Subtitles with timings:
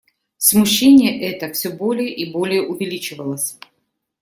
[0.39, 3.59] Смущение это всё более и более увеличивалось.